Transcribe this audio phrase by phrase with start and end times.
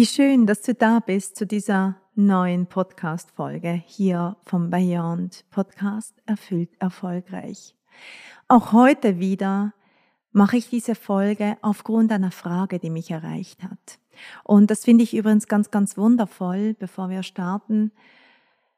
[0.00, 6.70] Wie schön, dass du da bist zu dieser neuen Podcast-Folge hier vom Beyond Podcast Erfüllt
[6.78, 7.76] Erfolgreich.
[8.48, 9.74] Auch heute wieder
[10.32, 13.98] mache ich diese Folge aufgrund einer Frage, die mich erreicht hat.
[14.42, 17.92] Und das finde ich übrigens ganz, ganz wundervoll, bevor wir starten,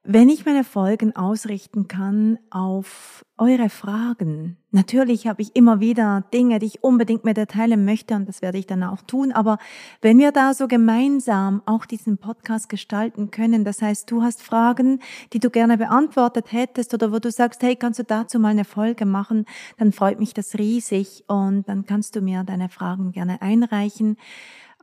[0.05, 4.57] wenn ich meine Folgen ausrichten kann auf eure Fragen.
[4.73, 8.43] Natürlich habe ich immer wieder Dinge, die ich unbedingt mit dir teilen möchte und das
[8.43, 9.31] werde ich dann auch tun.
[9.31, 9.59] Aber
[10.01, 14.99] wenn wir da so gemeinsam auch diesen Podcast gestalten können, das heißt, du hast Fragen,
[15.33, 18.65] die du gerne beantwortet hättest oder wo du sagst, hey, kannst du dazu mal eine
[18.65, 19.45] Folge machen,
[19.79, 24.17] dann freut mich das riesig und dann kannst du mir deine Fragen gerne einreichen.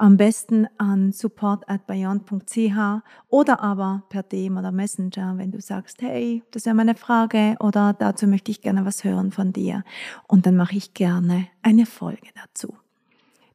[0.02, 6.66] Am besten an support@beyond.ch oder aber per DM oder Messenger, wenn du sagst, hey, das
[6.66, 9.84] wäre meine Frage oder dazu möchte ich gerne was hören von dir.
[10.26, 12.78] Und dann mache ich gerne eine Folge dazu.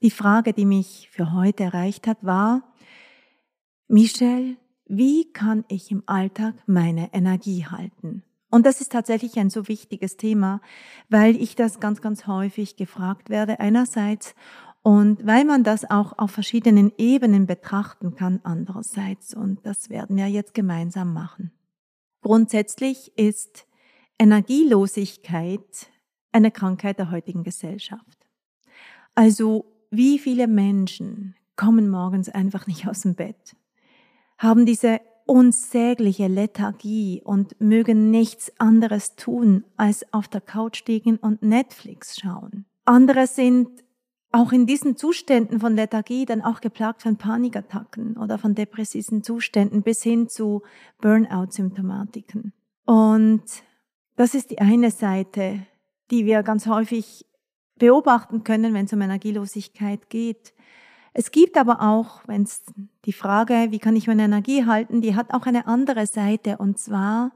[0.02, 2.74] Die Frage, die mich für heute erreicht hat, war,
[3.88, 8.22] Michelle, wie kann ich im Alltag meine Energie halten?
[8.50, 10.60] Und das ist tatsächlich ein so wichtiges Thema,
[11.08, 13.60] weil ich das ganz, ganz häufig gefragt werde.
[13.60, 14.34] Einerseits
[14.84, 19.32] und weil man das auch auf verschiedenen Ebenen betrachten kann andererseits.
[19.32, 21.52] Und das werden wir jetzt gemeinsam machen.
[22.20, 23.66] Grundsätzlich ist
[24.18, 25.88] Energielosigkeit
[26.32, 28.26] eine Krankheit der heutigen Gesellschaft.
[29.14, 33.56] Also wie viele Menschen kommen morgens einfach nicht aus dem Bett,
[34.36, 41.40] haben diese unsägliche Lethargie und mögen nichts anderes tun, als auf der Couch liegen und
[41.40, 42.66] Netflix schauen.
[42.84, 43.83] Andere sind
[44.34, 49.82] auch in diesen Zuständen von Lethargie dann auch geplagt von Panikattacken oder von depressiven Zuständen
[49.82, 50.62] bis hin zu
[51.00, 52.52] Burnout-Symptomatiken.
[52.84, 53.44] Und
[54.16, 55.64] das ist die eine Seite,
[56.10, 57.24] die wir ganz häufig
[57.78, 60.52] beobachten können, wenn es um Energielosigkeit geht.
[61.12, 62.64] Es gibt aber auch, wenn es
[63.04, 66.76] die Frage, wie kann ich meine Energie halten, die hat auch eine andere Seite und
[66.78, 67.30] zwar,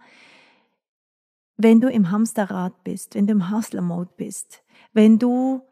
[1.56, 5.62] wenn du im Hamsterrad bist, wenn du im Hustler-Mode bist, wenn du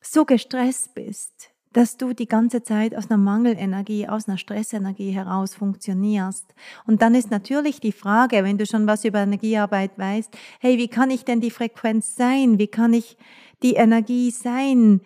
[0.00, 5.54] so gestresst bist, dass du die ganze Zeit aus einer Mangelenergie, aus einer Stressenergie heraus
[5.54, 6.52] funktionierst.
[6.86, 10.88] Und dann ist natürlich die Frage, wenn du schon was über Energiearbeit weißt, hey, wie
[10.88, 12.58] kann ich denn die Frequenz sein?
[12.58, 13.16] Wie kann ich
[13.62, 15.02] die Energie sein,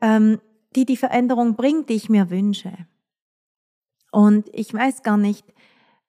[0.00, 0.40] ähm,
[0.74, 2.72] die die Veränderung bringt, die ich mir wünsche?
[4.10, 5.44] Und ich weiß gar nicht,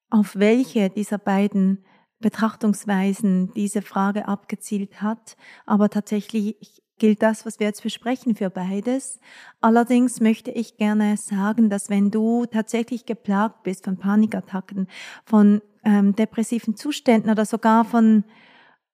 [0.09, 1.85] auf welche dieser beiden
[2.19, 9.19] Betrachtungsweisen diese Frage abgezielt hat, aber tatsächlich gilt das, was wir jetzt besprechen, für beides.
[9.61, 14.87] Allerdings möchte ich gerne sagen, dass wenn du tatsächlich geplagt bist von Panikattacken,
[15.25, 18.23] von ähm, depressiven Zuständen oder sogar von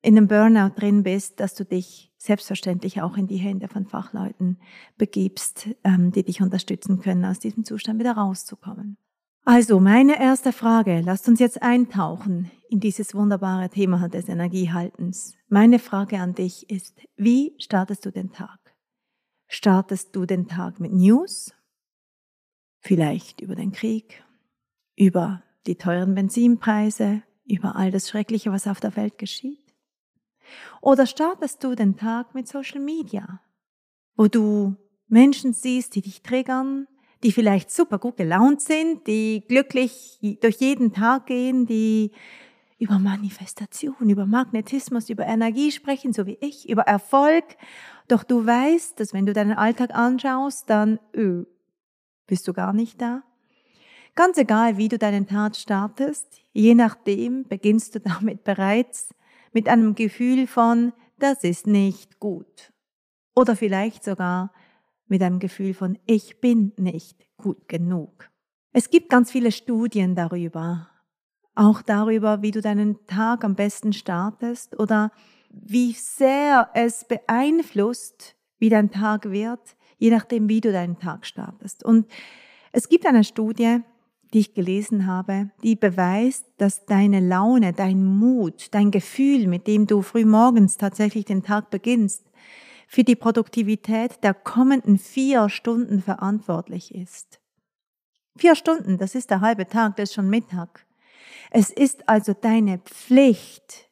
[0.01, 4.59] in einem Burnout drin bist, dass du dich selbstverständlich auch in die Hände von Fachleuten
[4.97, 8.97] begibst, ähm, die dich unterstützen können, aus diesem Zustand wieder rauszukommen.
[9.47, 15.35] Also meine erste Frage, lasst uns jetzt eintauchen in dieses wunderbare Thema des Energiehaltens.
[15.49, 18.57] Meine Frage an dich ist, wie startest du den Tag?
[19.47, 21.53] Startest du den Tag mit News?
[22.79, 24.23] Vielleicht über den Krieg,
[24.95, 29.75] über die teuren Benzinpreise, über all das Schreckliche, was auf der Welt geschieht?
[30.81, 33.41] Oder startest du den Tag mit Social Media,
[34.15, 34.75] wo du
[35.07, 36.87] Menschen siehst, die dich triggern,
[37.25, 42.11] die vielleicht super gut gelaunt sind, die glücklich durch jeden Tag gehen, die
[42.77, 47.43] über Manifestation, über Magnetismus, über Energie sprechen, so wie ich, über Erfolg.
[48.07, 51.45] Doch du weißt, dass wenn du deinen Alltag anschaust, dann öh,
[52.27, 53.23] bist du gar nicht da.
[54.13, 59.15] Ganz egal, wie du deinen Tag startest, je nachdem beginnst du damit bereits
[59.51, 62.71] mit einem Gefühl von, das ist nicht gut.
[63.33, 64.51] Oder vielleicht sogar
[65.07, 68.29] mit einem Gefühl von, ich bin nicht gut genug.
[68.71, 70.89] Es gibt ganz viele Studien darüber,
[71.55, 75.11] auch darüber, wie du deinen Tag am besten startest oder
[75.49, 81.83] wie sehr es beeinflusst, wie dein Tag wird, je nachdem, wie du deinen Tag startest.
[81.83, 82.07] Und
[82.73, 83.79] es gibt eine Studie,
[84.33, 89.87] die ich gelesen habe, die beweist, dass deine Laune, dein Mut, dein Gefühl, mit dem
[89.87, 92.29] du frühmorgens tatsächlich den Tag beginnst,
[92.87, 97.39] für die Produktivität der kommenden vier Stunden verantwortlich ist.
[98.37, 100.85] Vier Stunden, das ist der halbe Tag, das ist schon Mittag.
[101.51, 103.89] Es ist also deine Pflicht,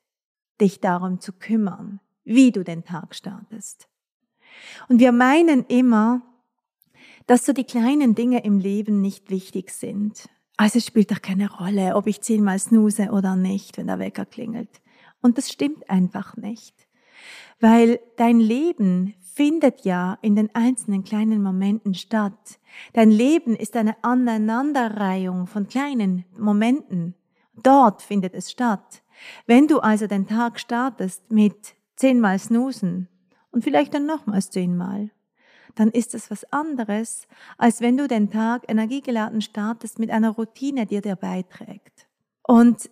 [0.60, 3.88] dich darum zu kümmern, wie du den Tag startest.
[4.90, 6.22] Und wir meinen immer,
[7.28, 10.30] dass so die kleinen Dinge im Leben nicht wichtig sind.
[10.57, 14.25] Also es spielt doch keine Rolle, ob ich zehnmal snooze oder nicht, wenn der Wecker
[14.25, 14.81] klingelt.
[15.22, 16.82] Und das stimmt einfach nicht.
[17.60, 22.60] Weil dein Leben findet ja in den einzelnen kleinen Momenten statt.
[22.94, 27.16] Dein Leben ist eine Aneinanderreihung von kleinen Momenten.
[27.62, 29.04] Dort findet es statt.
[29.46, 33.08] Wenn du also den Tag startest mit zehnmal snoosen
[33.52, 35.12] und vielleicht dann nochmals zehnmal,
[35.76, 37.28] dann ist es was anderes,
[37.58, 42.08] als wenn du den Tag energiegeladen startest mit einer Routine, die dir beiträgt.
[42.44, 42.90] Und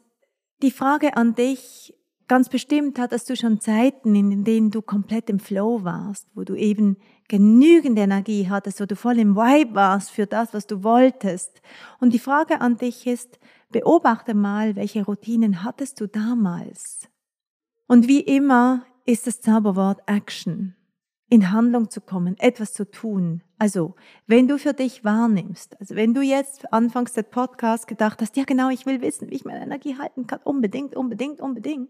[0.62, 1.94] die Frage an dich,
[2.32, 6.56] ganz bestimmt hattest du schon Zeiten, in denen du komplett im Flow warst, wo du
[6.56, 6.96] eben
[7.28, 11.62] genügend Energie hattest, wo du voll im Vibe warst für das, was du wolltest.
[12.00, 13.38] Und die Frage an dich ist,
[13.68, 17.10] beobachte mal, welche Routinen hattest du damals?
[17.90, 20.78] Und wie immer ist das Zauberwort Action
[21.32, 23.44] in Handlung zu kommen, etwas zu tun.
[23.58, 23.96] Also,
[24.28, 28.46] wenn du für dich wahrnimmst, also wenn du jetzt anfangs des Podcast gedacht hast, ja
[28.46, 31.90] genau, ich will wissen, wie ich meine Energie halten kann, unbedingt, unbedingt, unbedingt.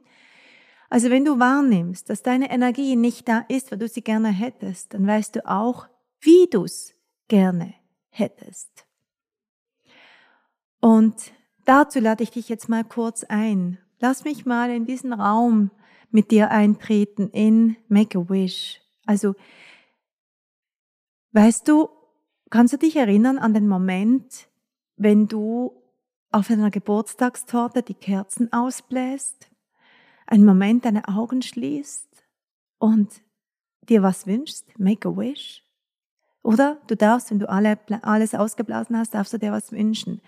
[0.91, 4.93] Also wenn du wahrnimmst, dass deine Energie nicht da ist, weil du sie gerne hättest,
[4.93, 5.87] dann weißt du auch,
[6.19, 6.93] wie du es
[7.29, 7.73] gerne
[8.09, 8.85] hättest.
[10.81, 11.15] Und
[11.63, 13.77] dazu lade ich dich jetzt mal kurz ein.
[13.99, 15.71] Lass mich mal in diesen Raum
[16.09, 18.81] mit dir eintreten in Make a Wish.
[19.05, 19.35] Also,
[21.31, 21.87] weißt du,
[22.49, 24.49] kannst du dich erinnern an den Moment,
[24.97, 25.71] wenn du
[26.31, 29.50] auf einer Geburtstagstorte die Kerzen ausbläst,
[30.31, 32.07] einen Moment deine Augen schließt
[32.77, 33.09] und
[33.89, 35.63] dir was wünschst, make a wish?
[36.41, 40.21] Oder du darfst, wenn du alle, alles ausgeblasen hast, darfst du dir was wünschen.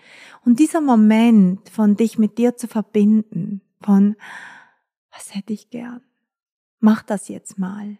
[0.44, 4.14] Und dieser Moment von dich mit dir zu verbinden, von
[5.10, 6.02] was hätte ich gern,
[6.80, 7.96] mach das jetzt mal.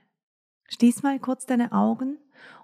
[0.68, 2.18] Schließ mal kurz deine Augen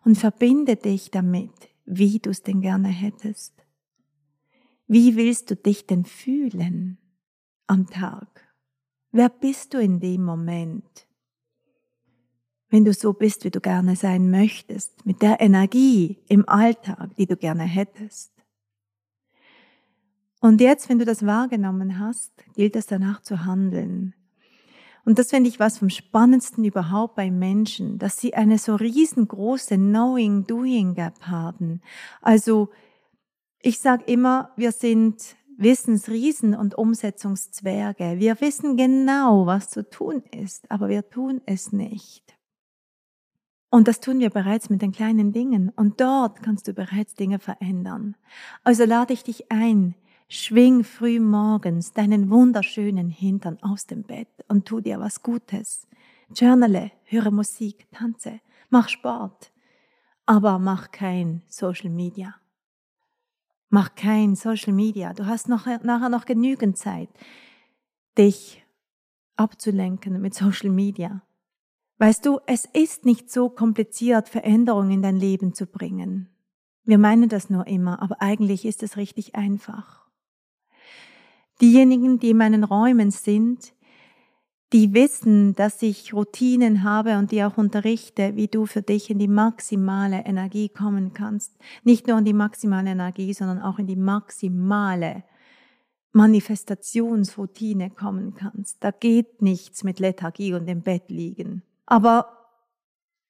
[0.04, 1.52] und verbinde dich damit,
[1.84, 3.54] wie du es denn gerne hättest.
[4.86, 6.98] Wie willst du dich denn fühlen
[7.66, 8.50] am Tag?
[9.12, 11.06] Wer bist du in dem Moment?
[12.68, 17.26] Wenn du so bist, wie du gerne sein möchtest, mit der Energie im Alltag, die
[17.26, 18.32] du gerne hättest.
[20.40, 24.14] Und jetzt, wenn du das wahrgenommen hast, gilt es danach zu handeln.
[25.04, 29.76] Und das finde ich was vom Spannendsten überhaupt bei Menschen, dass sie eine so riesengroße
[29.76, 31.80] Knowing-Doing-Gap haben.
[32.22, 32.70] Also
[33.60, 38.14] ich sage immer, wir sind Wissensriesen und Umsetzungszwerge.
[38.18, 42.36] Wir wissen genau, was zu tun ist, aber wir tun es nicht.
[43.70, 45.69] Und das tun wir bereits mit den kleinen Dingen.
[45.69, 48.17] Und dort kannst du bereits Dinge verändern.
[48.64, 49.94] Also lade ich dich ein,
[50.32, 55.88] Schwing früh morgens deinen wunderschönen Hintern aus dem Bett und tu dir was Gutes.
[56.32, 59.50] Journale, höre Musik, tanze, mach Sport,
[60.26, 62.40] aber mach kein Social Media.
[63.70, 65.15] Mach kein Social Media.
[65.15, 67.08] Du hast noch, nachher noch genügend Zeit,
[68.19, 68.65] dich
[69.36, 71.22] abzulenken mit Social Media.
[71.98, 76.29] Weißt du, es ist nicht so kompliziert, Veränderungen in dein Leben zu bringen.
[76.84, 80.08] Wir meinen das nur immer, aber eigentlich ist es richtig einfach.
[81.60, 83.72] Diejenigen, die in meinen Räumen sind,
[84.72, 89.19] die wissen, dass ich Routinen habe und die auch unterrichte, wie du für dich in
[89.19, 91.56] die maximale Energie kommen kannst.
[91.82, 95.24] Nicht nur in die maximale Energie, sondern auch in die maximale
[96.12, 98.82] Manifestationsroutine kommen kannst.
[98.82, 101.62] Da geht nichts mit Lethargie und im Bett liegen.
[101.86, 102.27] Aber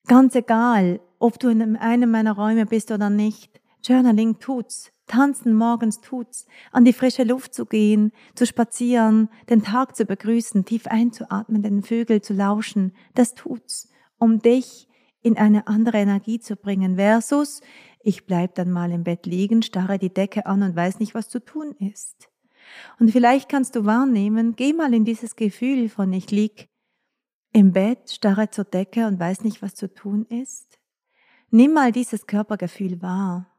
[0.07, 4.93] ganz egal, ob du in einem meiner Räume bist oder nicht, Journaling tut's.
[5.11, 10.65] Tanzen morgens tut's, an die frische Luft zu gehen, zu spazieren, den Tag zu begrüßen,
[10.65, 14.89] tief einzuatmen, den Vögel zu lauschen, das tut's, um dich
[15.21, 17.61] in eine andere Energie zu bringen, versus
[18.03, 21.29] ich bleib dann mal im Bett liegen, starre die Decke an und weiß nicht, was
[21.29, 22.31] zu tun ist.
[23.01, 26.69] Und vielleicht kannst du wahrnehmen, geh mal in dieses Gefühl von ich lieg
[27.53, 30.79] im Bett, starre zur Decke und weiß nicht, was zu tun ist.
[31.51, 33.50] Nimm mal dieses Körpergefühl wahr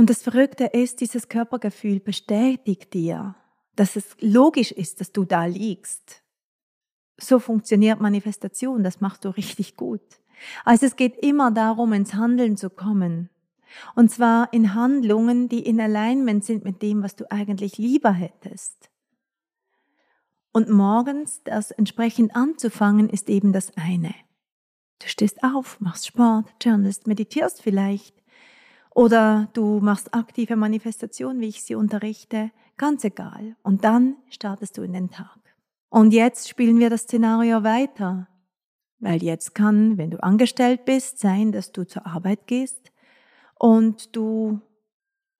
[0.00, 3.34] Und das Verrückte ist, dieses Körpergefühl bestätigt dir,
[3.76, 6.22] dass es logisch ist, dass du da liegst.
[7.18, 10.00] So funktioniert Manifestation, das machst du richtig gut.
[10.64, 13.28] Also es geht immer darum, ins Handeln zu kommen.
[13.94, 18.88] Und zwar in Handlungen, die in Alignment sind mit dem, was du eigentlich lieber hättest.
[20.50, 24.14] Und morgens das entsprechend anzufangen, ist eben das eine.
[24.98, 28.19] Du stehst auf, machst Sport, journalist, meditierst vielleicht.
[29.00, 32.50] Oder du machst aktive Manifestation, wie ich sie unterrichte.
[32.76, 33.56] Ganz egal.
[33.62, 35.38] Und dann startest du in den Tag.
[35.88, 38.28] Und jetzt spielen wir das Szenario weiter.
[38.98, 42.92] Weil jetzt kann, wenn du angestellt bist, sein, dass du zur Arbeit gehst
[43.58, 44.60] und du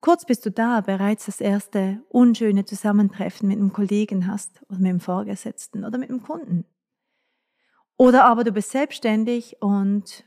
[0.01, 4.91] kurz bist du da bereits das erste unschöne Zusammentreffen mit einem Kollegen hast oder mit
[4.91, 6.65] dem Vorgesetzten oder mit dem Kunden.
[7.99, 10.25] Oder aber du bist selbstständig und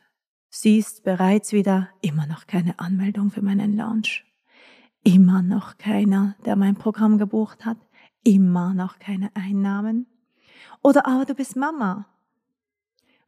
[0.53, 4.23] siehst bereits wieder immer noch keine Anmeldung für meinen Launch.
[5.03, 7.77] Immer noch keiner, der mein Programm gebucht hat.
[8.23, 10.05] Immer noch keine Einnahmen.
[10.83, 12.05] Oder aber du bist Mama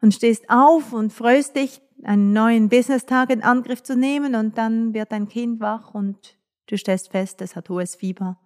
[0.02, 4.94] und stehst auf und freust dich, einen neuen Business-Tag in Angriff zu nehmen und dann
[4.94, 8.38] wird dein Kind wach und du stellst fest, es hat hohes Fieber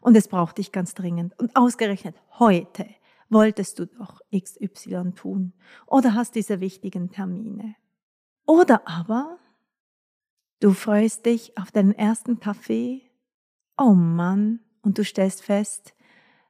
[0.00, 1.38] und es braucht dich ganz dringend.
[1.38, 2.86] Und ausgerechnet heute
[3.28, 5.52] wolltest du doch XY tun
[5.86, 7.74] oder hast diese wichtigen Termine.
[8.46, 9.38] Oder aber
[10.60, 13.02] du freust dich auf deinen ersten Kaffee.
[13.76, 15.94] Oh Mann, und du stellst fest,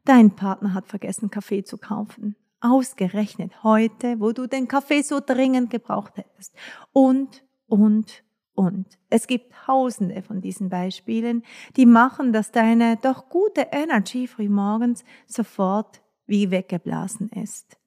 [0.05, 2.37] dein Partner hat vergessen, Kaffee zu kaufen.
[2.61, 6.55] Ausgerechnet heute, wo du den Kaffee so dringend gebraucht hättest.
[6.93, 8.99] Und, und, und.
[9.11, 11.43] Es gibt tausende von diesen Beispielen,
[11.77, 17.79] die machen, dass deine doch gute Energy frühmorgens sofort wie weggeblasen ist.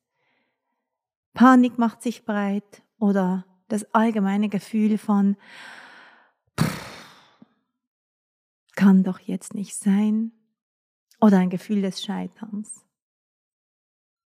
[1.34, 5.38] Panik macht sich breit oder das allgemeine Gefühl von
[8.76, 10.32] kann doch jetzt nicht sein
[11.22, 12.86] oder ein Gefühl des Scheiterns.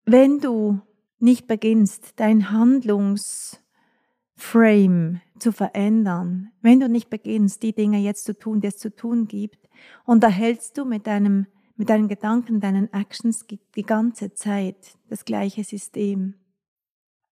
[0.05, 0.79] Wenn du
[1.19, 8.61] nicht beginnst, dein Handlungsframe zu verändern, wenn du nicht beginnst, die Dinge jetzt zu tun,
[8.61, 9.67] die es zu tun gibt,
[10.05, 15.25] und da hältst du mit deinem, mit deinen Gedanken, deinen Actions die ganze Zeit das
[15.25, 16.35] gleiche System.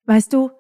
[0.06, 0.52] Weißt du,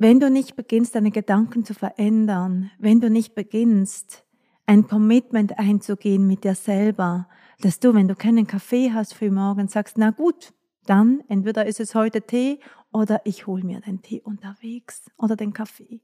[0.00, 4.24] wenn du nicht beginnst, deine Gedanken zu verändern, wenn du nicht beginnst,
[4.64, 7.28] ein Commitment einzugehen mit dir selber,
[7.60, 10.54] dass du, wenn du keinen Kaffee hast frühmorgens, sagst, na gut,
[10.86, 12.60] dann entweder ist es heute Tee
[12.94, 16.00] oder ich hole mir den Tee unterwegs oder den Kaffee.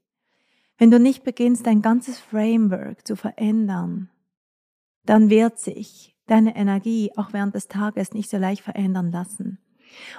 [0.77, 4.11] Wenn du nicht beginnst, dein ganzes Framework zu verändern,
[5.05, 9.57] dann wird sich deine Energie auch während des Tages nicht so leicht verändern lassen.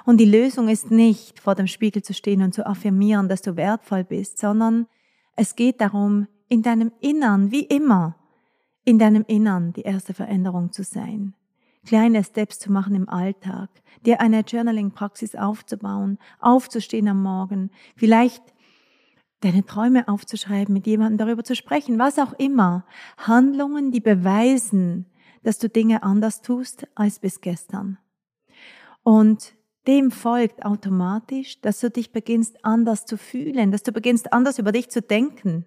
[0.05, 3.55] Und die Lösung ist nicht, vor dem Spiegel zu stehen und zu affirmieren, dass du
[3.55, 4.87] wertvoll bist, sondern
[5.35, 8.15] es geht darum, in deinem Innern, wie immer,
[8.85, 11.35] in deinem Innern die erste Veränderung zu sein
[11.85, 13.69] kleine Steps zu machen im Alltag,
[14.05, 18.43] dir eine Journaling-Praxis aufzubauen, aufzustehen am Morgen, vielleicht
[19.41, 22.85] deine Träume aufzuschreiben, mit jemandem darüber zu sprechen, was auch immer.
[23.17, 25.05] Handlungen, die beweisen,
[25.43, 27.97] dass du Dinge anders tust als bis gestern.
[29.03, 29.55] Und
[29.87, 34.71] dem folgt automatisch, dass du dich beginnst anders zu fühlen, dass du beginnst anders über
[34.71, 35.65] dich zu denken.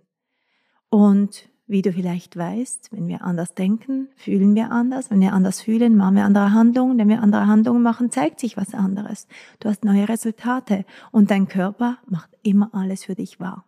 [0.90, 5.10] Und wie du vielleicht weißt, wenn wir anders denken, fühlen wir anders.
[5.10, 6.98] Wenn wir anders fühlen, machen wir andere Handlungen.
[6.98, 9.26] Wenn wir andere Handlungen machen, zeigt sich was anderes.
[9.60, 13.64] Du hast neue Resultate und dein Körper macht immer alles für dich wahr.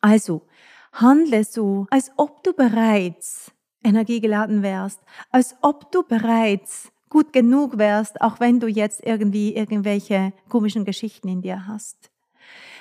[0.00, 0.46] Also,
[0.92, 3.52] handle so, als ob du bereits
[3.82, 5.00] energiegeladen wärst,
[5.30, 11.28] als ob du bereits gut genug wärst, auch wenn du jetzt irgendwie irgendwelche komischen Geschichten
[11.28, 12.10] in dir hast.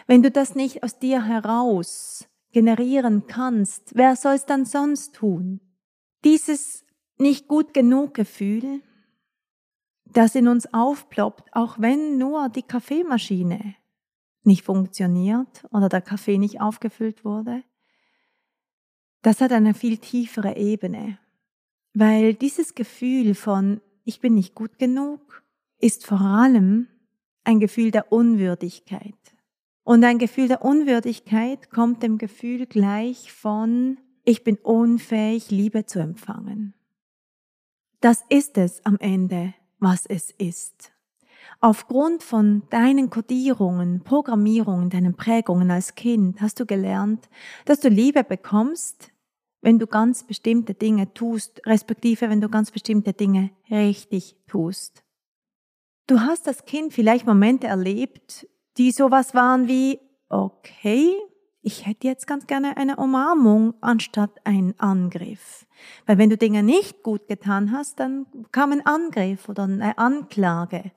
[0.08, 5.60] Wenn du das nicht aus dir heraus generieren kannst, wer soll es dann sonst tun?
[6.24, 6.86] Dieses
[7.18, 8.82] nicht gut genug Gefühl,
[10.06, 13.76] das in uns aufploppt, auch wenn nur die Kaffeemaschine
[14.44, 17.64] nicht funktioniert oder der Kaffee nicht aufgefüllt wurde,
[19.22, 21.18] das hat eine viel tiefere Ebene,
[21.94, 25.44] weil dieses Gefühl von ich bin nicht gut genug
[25.80, 26.88] ist vor allem
[27.44, 29.14] ein Gefühl der Unwürdigkeit.
[29.84, 36.00] Und ein Gefühl der Unwürdigkeit kommt dem Gefühl gleich von, ich bin unfähig, Liebe zu
[36.00, 36.74] empfangen.
[38.00, 40.92] Das ist es am Ende, was es ist.
[41.60, 47.30] Aufgrund von deinen Kodierungen, Programmierungen, deinen Prägungen als Kind hast du gelernt,
[47.66, 49.12] dass du Liebe bekommst,
[49.66, 55.04] wenn du ganz bestimmte Dinge tust, respektive wenn du ganz bestimmte Dinge richtig tust.
[56.06, 61.16] Du hast als Kind vielleicht Momente erlebt, die sowas waren wie, okay,
[61.64, 65.66] ich hätte jetzt ganz gerne eine Umarmung anstatt einen Angriff.
[66.06, 70.92] Weil wenn du Dinge nicht gut getan hast, dann kam ein Angriff oder eine Anklage.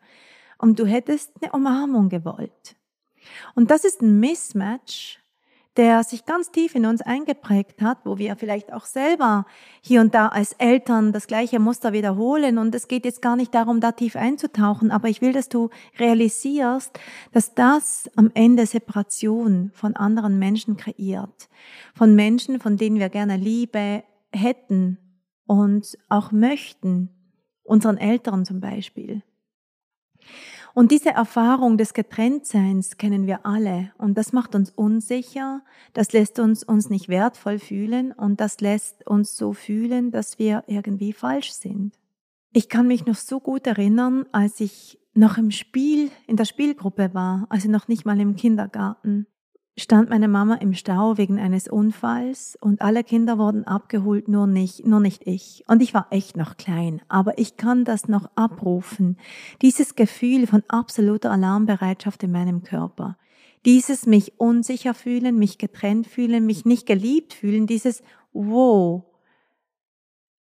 [0.58, 2.76] Und du hättest eine Umarmung gewollt.
[3.54, 5.17] Und das ist ein Mismatch,
[5.78, 9.46] der sich ganz tief in uns eingeprägt hat, wo wir vielleicht auch selber
[9.80, 12.58] hier und da als Eltern das gleiche Muster wiederholen.
[12.58, 15.70] Und es geht jetzt gar nicht darum, da tief einzutauchen, aber ich will, dass du
[16.00, 16.98] realisierst,
[17.32, 21.48] dass das am Ende Separation von anderen Menschen kreiert.
[21.94, 24.98] Von Menschen, von denen wir gerne Liebe hätten
[25.46, 27.10] und auch möchten.
[27.62, 29.22] Unseren Eltern zum Beispiel.
[30.78, 36.38] Und diese Erfahrung des Getrenntseins kennen wir alle und das macht uns unsicher, das lässt
[36.38, 41.50] uns uns nicht wertvoll fühlen und das lässt uns so fühlen, dass wir irgendwie falsch
[41.50, 41.98] sind.
[42.52, 47.12] Ich kann mich noch so gut erinnern, als ich noch im Spiel, in der Spielgruppe
[47.12, 49.26] war, also noch nicht mal im Kindergarten
[49.78, 54.84] stand meine Mama im Stau wegen eines Unfalls und alle Kinder wurden abgeholt, nur nicht,
[54.84, 55.64] nur nicht ich.
[55.68, 59.16] Und ich war echt noch klein, aber ich kann das noch abrufen.
[59.62, 63.16] Dieses Gefühl von absoluter Alarmbereitschaft in meinem Körper.
[63.64, 69.04] Dieses mich unsicher fühlen, mich getrennt fühlen, mich nicht geliebt fühlen, dieses wow.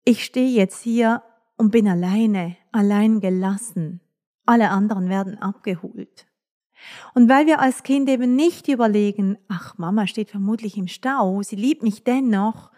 [0.05, 1.23] Ich stehe jetzt hier
[1.57, 4.01] und bin alleine, allein gelassen.
[4.47, 6.27] Alle anderen werden abgeholt.
[7.15, 11.57] Und weil wir als Kind eben nicht überlegen, ach, Mama steht vermutlich im Stau, sie
[11.57, 12.71] liebt mich dennoch,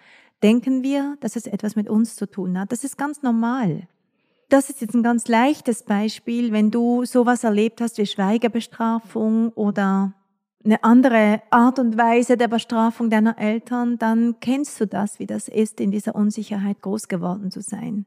[0.42, 2.72] denken wir, dass es etwas mit uns zu tun hat.
[2.72, 3.88] Das ist ganz normal.
[4.48, 10.12] Das ist jetzt ein ganz leichtes Beispiel, wenn du sowas erlebt hast wie Schweigebestrafung oder
[10.64, 15.48] eine andere Art und Weise der Bestrafung deiner Eltern, dann kennst du das, wie das
[15.48, 18.06] ist, in dieser Unsicherheit groß geworden zu sein.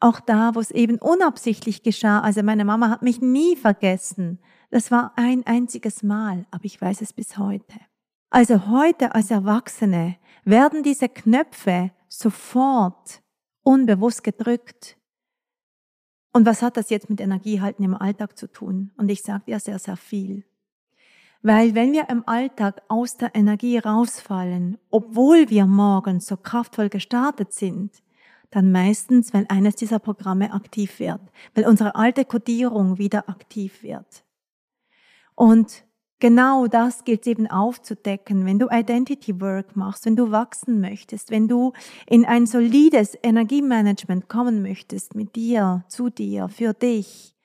[0.00, 2.20] Auch da, wo es eben unabsichtlich geschah.
[2.20, 4.38] Also meine Mama hat mich nie vergessen.
[4.70, 7.80] Das war ein einziges Mal, aber ich weiß es bis heute.
[8.30, 13.22] Also heute als Erwachsene werden diese Knöpfe sofort
[13.62, 14.98] unbewusst gedrückt.
[16.32, 18.92] Und was hat das jetzt mit Energiehalten im Alltag zu tun?
[18.98, 20.44] Und ich sage dir sehr, sehr viel.
[21.40, 27.52] Weil wenn wir im Alltag aus der Energie rausfallen, obwohl wir morgens so kraftvoll gestartet
[27.52, 28.02] sind,
[28.50, 31.20] dann meistens, weil eines dieser Programme aktiv wird,
[31.54, 34.24] weil unsere alte Kodierung wieder aktiv wird.
[35.38, 35.84] Und
[36.18, 41.46] genau das gilt eben aufzudecken, wenn du Identity Work machst, wenn du wachsen möchtest, wenn
[41.46, 41.74] du
[42.08, 47.36] in ein solides Energiemanagement kommen möchtest mit dir, zu dir, für dich,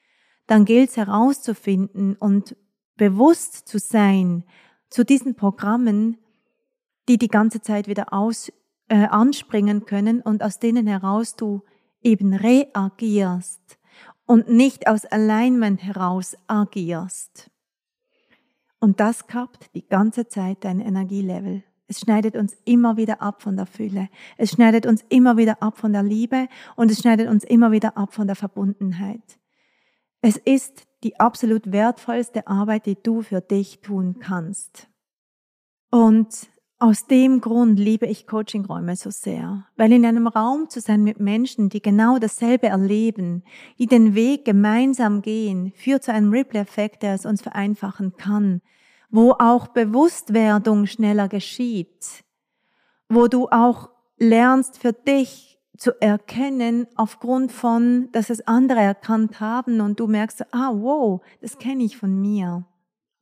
[0.47, 2.57] dann gilt es herauszufinden und
[2.95, 4.43] bewusst zu sein
[4.89, 6.17] zu diesen Programmen,
[7.07, 8.51] die die ganze Zeit wieder aus,
[8.87, 11.61] äh, anspringen können und aus denen heraus du
[12.01, 13.77] eben reagierst
[14.25, 17.51] und nicht aus Alignment heraus agierst.
[18.83, 21.63] Und das kappt die ganze Zeit dein Energielevel.
[21.87, 24.09] Es schneidet uns immer wieder ab von der Fülle.
[24.35, 27.95] Es schneidet uns immer wieder ab von der Liebe und es schneidet uns immer wieder
[27.95, 29.39] ab von der Verbundenheit.
[30.19, 34.89] Es ist die absolut wertvollste Arbeit, die du für dich tun kannst.
[35.89, 36.49] Und
[36.83, 41.17] aus dem Grund liebe ich Coachingräume so sehr, weil in einem Raum zu sein mit
[41.17, 43.43] Menschen, die genau dasselbe erleben,
[43.79, 48.61] die den Weg gemeinsam gehen, führt zu einem Ripple-Effekt, der es uns vereinfachen kann,
[49.09, 52.25] wo auch Bewusstwerdung schneller geschieht,
[53.07, 59.79] wo du auch lernst für dich zu erkennen aufgrund von, dass es andere erkannt haben
[59.79, 62.65] und du merkst, ah, wow, das kenne ich von mir.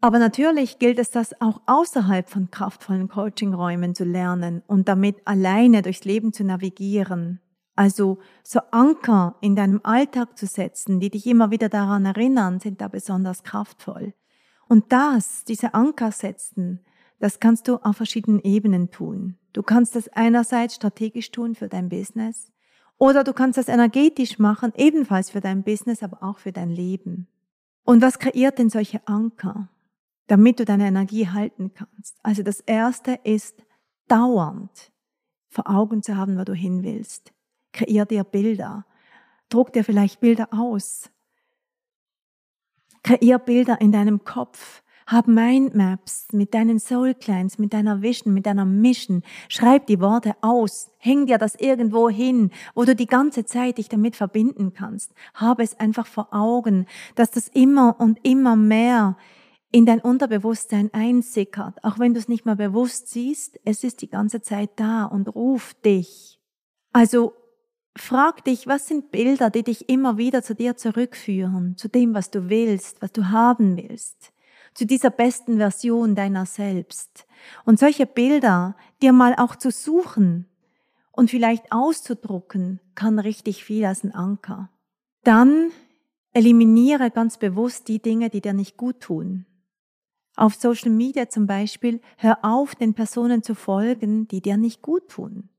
[0.03, 5.83] Aber natürlich gilt es, das auch außerhalb von kraftvollen Coachingräumen zu lernen und damit alleine
[5.83, 7.39] durchs Leben zu navigieren.
[7.75, 12.81] Also so Anker in deinem Alltag zu setzen, die dich immer wieder daran erinnern, sind
[12.81, 14.13] da besonders kraftvoll.
[14.67, 16.79] Und das, diese Anker setzen,
[17.19, 19.37] das kannst du auf verschiedenen Ebenen tun.
[19.53, 22.51] Du kannst das einerseits strategisch tun für dein Business
[22.97, 27.27] oder du kannst das energetisch machen, ebenfalls für dein Business, aber auch für dein Leben.
[27.83, 29.69] Und was kreiert denn solche Anker?
[30.27, 32.17] Damit du deine Energie halten kannst.
[32.23, 33.61] Also das erste ist
[34.07, 34.91] dauernd
[35.49, 37.33] vor Augen zu haben, wo du hin willst.
[37.73, 38.85] Kreier dir Bilder.
[39.49, 41.09] Druck dir vielleicht Bilder aus.
[43.03, 44.83] Kreier Bilder in deinem Kopf.
[45.07, 49.23] Hab Mindmaps mit deinen Soul Clients, mit deiner Vision, mit deiner Mission.
[49.49, 50.89] Schreib die Worte aus.
[50.99, 55.13] Häng dir das irgendwo hin, wo du die ganze Zeit dich damit verbinden kannst.
[55.33, 59.17] Habe es einfach vor Augen, dass das immer und immer mehr
[59.71, 64.09] in dein Unterbewusstsein einsickert, auch wenn du es nicht mehr bewusst siehst, es ist die
[64.09, 66.39] ganze Zeit da und ruft dich.
[66.91, 67.33] Also
[67.95, 72.31] frag dich, was sind Bilder, die dich immer wieder zu dir zurückführen, zu dem, was
[72.31, 74.33] du willst, was du haben willst,
[74.73, 77.25] zu dieser besten Version deiner selbst.
[77.65, 80.47] Und solche Bilder dir mal auch zu suchen
[81.11, 84.69] und vielleicht auszudrucken, kann richtig viel als ein Anker.
[85.23, 85.71] Dann
[86.33, 89.45] eliminiere ganz bewusst die Dinge, die dir nicht gut tun.
[90.35, 95.09] Auf Social Media zum Beispiel, hör auf, den Personen zu folgen, die dir nicht gut
[95.09, 95.49] tun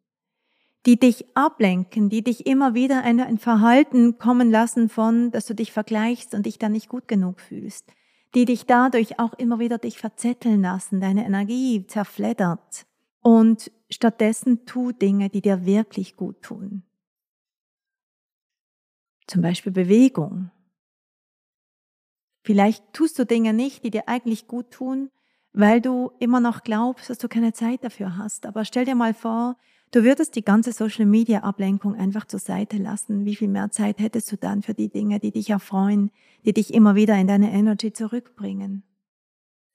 [0.86, 5.54] die dich ablenken, die dich immer wieder in ein Verhalten kommen lassen von, dass du
[5.54, 7.92] dich vergleichst und dich dann nicht gut genug fühlst,
[8.34, 12.86] die dich dadurch auch immer wieder dich verzetteln lassen, deine Energie zerfleddert.
[13.20, 16.82] Und stattdessen tu Dinge, die dir wirklich gut tun.
[19.28, 20.50] Zum Beispiel Bewegung.
[22.42, 25.10] Vielleicht tust du Dinge nicht, die dir eigentlich gut tun,
[25.52, 28.46] weil du immer noch glaubst, dass du keine Zeit dafür hast.
[28.46, 29.56] Aber stell dir mal vor,
[29.92, 33.26] Du würdest die ganze Social Media Ablenkung einfach zur Seite lassen.
[33.26, 36.10] Wie viel mehr Zeit hättest du dann für die Dinge, die dich erfreuen,
[36.46, 38.84] die dich immer wieder in deine Energy zurückbringen?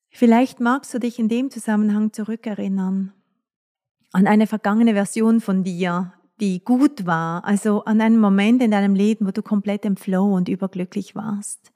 [0.10, 3.14] Vielleicht magst du dich in dem Zusammenhang zurückerinnern
[4.12, 8.96] an eine vergangene Version von dir, die gut war, also an einen Moment in deinem
[8.96, 11.72] Leben, wo du komplett im Flow und überglücklich warst.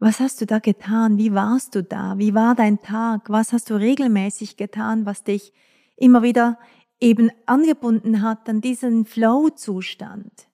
[0.00, 1.18] Was hast du da getan?
[1.18, 2.18] Wie warst du da?
[2.18, 3.30] Wie war dein Tag?
[3.30, 5.52] Was hast du regelmäßig getan, was dich
[5.96, 6.58] immer wieder
[7.00, 10.48] eben angebunden hat an diesen Flow-Zustand.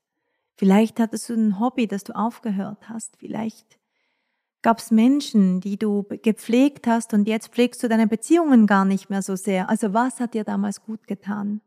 [0.54, 3.16] Vielleicht hattest du ein Hobby, das du aufgehört hast.
[3.18, 3.78] Vielleicht
[4.62, 9.10] gab es Menschen, die du gepflegt hast und jetzt pflegst du deine Beziehungen gar nicht
[9.10, 9.68] mehr so sehr.
[9.68, 11.60] Also was hat dir damals gut getan?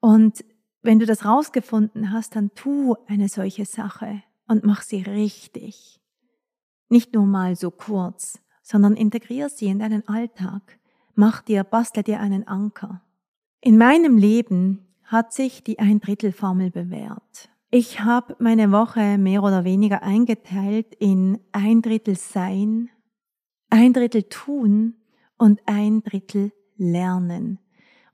[0.00, 0.44] Und
[0.82, 6.01] wenn du das rausgefunden hast, dann tu eine solche Sache und mach sie richtig.
[6.92, 10.78] Nicht nur mal so kurz, sondern integrier sie in deinen Alltag.
[11.14, 13.00] Mach dir, bastle dir einen Anker.
[13.62, 17.48] In meinem Leben hat sich die Ein-Drittel-Formel bewährt.
[17.70, 22.90] Ich habe meine Woche mehr oder weniger eingeteilt in ein Drittel Sein,
[23.70, 24.96] ein Drittel Tun
[25.38, 27.58] und ein Drittel Lernen.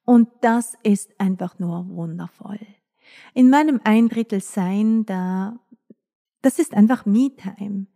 [0.05, 2.61] Und das ist einfach nur wundervoll.
[3.35, 5.59] In meinem ein Drittel Sein, da,
[6.43, 7.89] das ist einfach Me-Time.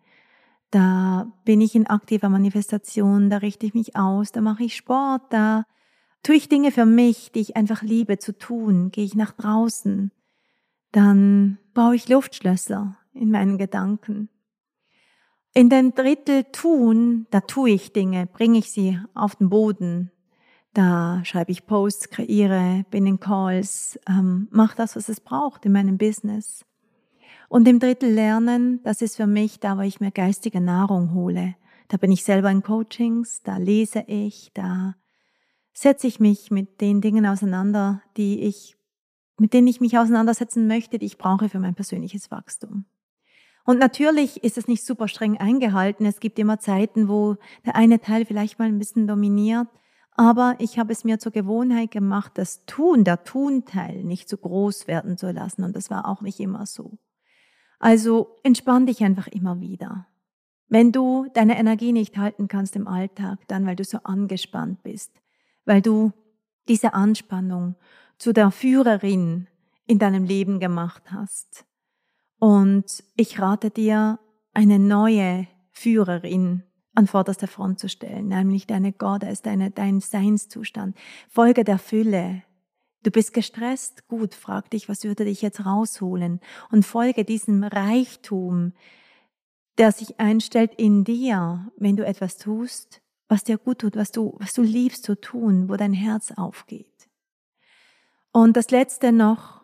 [0.72, 5.22] Da bin ich in aktiver Manifestation, da richte ich mich aus, da mache ich Sport,
[5.30, 5.64] da
[6.22, 10.12] Tue ich Dinge für mich, die ich einfach liebe zu tun, gehe ich nach draußen,
[10.92, 14.28] dann baue ich Luftschlösser in meinen Gedanken.
[15.52, 20.12] In dem Drittel tun, da tue ich Dinge, bringe ich sie auf den Boden.
[20.74, 25.72] Da schreibe ich Posts, kreiere, bin in Calls, ähm, mache das, was es braucht in
[25.72, 26.64] meinem Business.
[27.52, 31.54] Und im Drittel Lernen, das ist für mich da, wo ich mir geistige Nahrung hole.
[31.88, 34.94] Da bin ich selber in Coachings, da lese ich, da
[35.74, 38.78] setze ich mich mit den Dingen auseinander, die ich,
[39.36, 42.86] mit denen ich mich auseinandersetzen möchte, die ich brauche für mein persönliches Wachstum.
[43.66, 46.06] Und natürlich ist es nicht super streng eingehalten.
[46.06, 47.36] Es gibt immer Zeiten, wo
[47.66, 49.68] der eine Teil vielleicht mal ein bisschen dominiert.
[50.12, 54.86] Aber ich habe es mir zur Gewohnheit gemacht, das Tun, der Tunteil nicht zu groß
[54.86, 55.64] werden zu lassen.
[55.64, 56.96] Und das war auch nicht immer so.
[57.82, 60.06] Also entspann dich einfach immer wieder.
[60.68, 65.20] Wenn du deine Energie nicht halten kannst im Alltag, dann weil du so angespannt bist,
[65.64, 66.12] weil du
[66.68, 67.74] diese Anspannung
[68.18, 69.48] zu der Führerin
[69.86, 71.66] in deinem Leben gemacht hast.
[72.38, 74.20] Und ich rate dir,
[74.54, 76.62] eine neue Führerin
[76.94, 80.96] an vorderster Front zu stellen, nämlich deine Goddess, deine, dein Seinszustand.
[81.28, 82.44] Folge der Fülle.
[83.02, 84.06] Du bist gestresst?
[84.08, 86.40] Gut, frag dich, was würde dich jetzt rausholen?
[86.70, 88.72] Und folge diesem Reichtum,
[89.78, 94.36] der sich einstellt in dir, wenn du etwas tust, was dir gut tut, was du,
[94.38, 97.08] was du liebst zu tun, wo dein Herz aufgeht.
[98.30, 99.62] Und das letzte noch,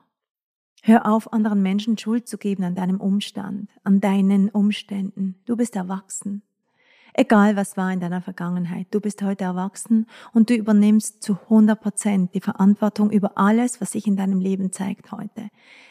[0.82, 5.40] hör auf, anderen Menschen Schuld zu geben an deinem Umstand, an deinen Umständen.
[5.44, 6.42] Du bist erwachsen.
[7.20, 11.80] Egal was war in deiner Vergangenheit, du bist heute erwachsen und du übernimmst zu 100
[11.80, 15.48] Prozent die Verantwortung über alles, was sich in deinem Leben zeigt heute.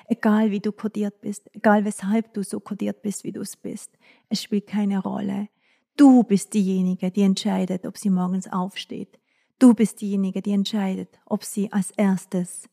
[0.07, 3.91] Egal wie du kodiert bist, egal weshalb du so kodiert bist, wie du es bist.
[4.29, 5.49] Es spielt keine Rolle.
[5.97, 9.19] Du bist diejenige, die entscheidet, ob sie morgens aufsteht.
[9.59, 12.69] Du bist diejenige, die entscheidet, ob sie als erstes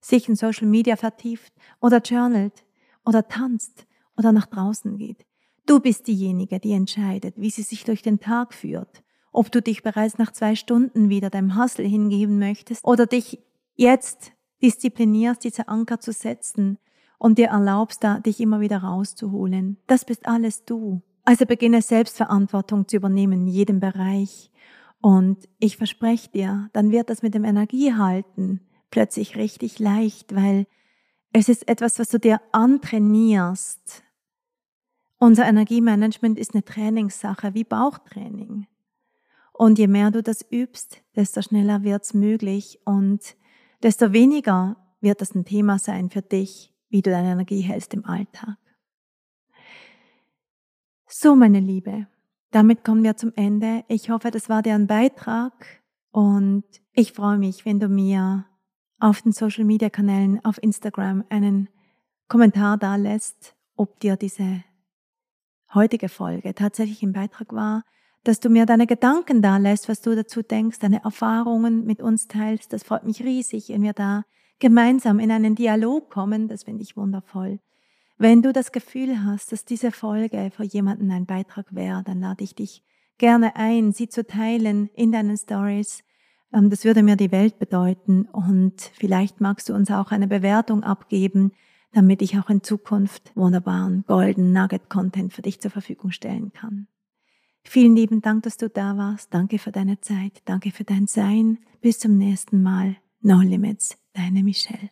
[0.00, 2.64] sich in Social Media vertieft oder journalt
[3.04, 5.26] oder tanzt oder nach draußen geht.
[5.66, 9.02] Du bist diejenige, die entscheidet, wie sie sich durch den Tag führt.
[9.32, 13.38] Ob du dich bereits nach zwei Stunden wieder deinem Hustle hingeben möchtest oder dich
[13.74, 16.78] jetzt disziplinierst, diese Anker zu setzen
[17.18, 19.78] und dir erlaubst, da dich immer wieder rauszuholen.
[19.86, 21.02] Das bist alles du.
[21.24, 24.50] Also beginne Selbstverantwortung zu übernehmen in jedem Bereich.
[25.00, 30.66] Und ich verspreche dir, dann wird das mit dem Energiehalten plötzlich richtig leicht, weil
[31.32, 34.02] es ist etwas, was du dir antrainierst.
[35.22, 38.66] Unser Energiemanagement ist eine Trainingssache wie Bauchtraining.
[39.52, 43.36] Und je mehr du das übst, desto schneller wird's möglich und
[43.84, 48.04] desto weniger wird das ein Thema sein für dich, wie du deine Energie hältst im
[48.04, 48.56] Alltag.
[51.06, 52.08] So, meine Liebe,
[52.50, 53.84] damit kommen wir zum Ende.
[53.86, 58.44] Ich hoffe, das war dir ein Beitrag und ich freue mich, wenn du mir
[58.98, 61.68] auf den Social Media Kanälen auf Instagram einen
[62.26, 64.64] Kommentar da lässt, ob dir diese
[65.74, 67.82] heutige Folge tatsächlich ein Beitrag war,
[68.24, 72.28] dass du mir deine Gedanken da lässt, was du dazu denkst, deine Erfahrungen mit uns
[72.28, 72.72] teilst.
[72.72, 74.22] Das freut mich riesig, wenn wir da
[74.60, 76.48] gemeinsam in einen Dialog kommen.
[76.48, 77.58] Das finde ich wundervoll.
[78.18, 82.44] Wenn du das Gefühl hast, dass diese Folge für jemanden ein Beitrag wäre, dann lade
[82.44, 82.84] ich dich
[83.18, 86.04] gerne ein, sie zu teilen in deinen Stories.
[86.52, 90.84] Ähm, das würde mir die Welt bedeuten und vielleicht magst du uns auch eine Bewertung
[90.84, 91.52] abgeben,
[91.92, 96.86] damit ich auch in Zukunft wunderbaren Golden Nugget Content für dich zur Verfügung stellen kann.
[97.64, 99.32] Vielen lieben Dank, dass du da warst.
[99.32, 100.42] Danke für deine Zeit.
[100.44, 101.58] Danke für dein Sein.
[101.80, 102.96] Bis zum nächsten Mal.
[103.20, 103.96] No Limits.
[104.14, 104.90] Deine Michelle.